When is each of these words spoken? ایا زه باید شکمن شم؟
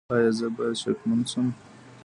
ایا 0.13 0.31
زه 0.37 0.47
باید 0.55 0.75
شکمن 0.83 1.21
شم؟ 1.31 1.47